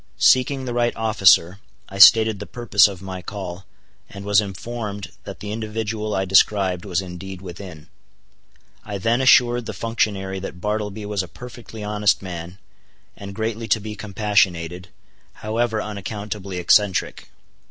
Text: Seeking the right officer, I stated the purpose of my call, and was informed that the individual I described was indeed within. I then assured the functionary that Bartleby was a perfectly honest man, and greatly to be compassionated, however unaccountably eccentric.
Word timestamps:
Seeking 0.17 0.65
the 0.65 0.73
right 0.73 0.95
officer, 0.95 1.59
I 1.87 1.99
stated 1.99 2.39
the 2.39 2.47
purpose 2.47 2.87
of 2.87 3.03
my 3.03 3.21
call, 3.21 3.67
and 4.09 4.25
was 4.25 4.41
informed 4.41 5.11
that 5.25 5.41
the 5.41 5.51
individual 5.51 6.15
I 6.15 6.25
described 6.25 6.85
was 6.85 7.01
indeed 7.03 7.39
within. 7.39 7.87
I 8.83 8.97
then 8.97 9.21
assured 9.21 9.67
the 9.67 9.73
functionary 9.73 10.39
that 10.39 10.59
Bartleby 10.59 11.05
was 11.05 11.21
a 11.21 11.27
perfectly 11.27 11.83
honest 11.83 12.19
man, 12.23 12.57
and 13.15 13.35
greatly 13.35 13.67
to 13.67 13.79
be 13.79 13.95
compassionated, 13.95 14.87
however 15.33 15.79
unaccountably 15.79 16.57
eccentric. 16.57 17.29